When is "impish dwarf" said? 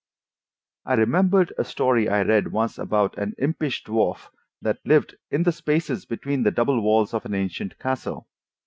3.37-4.29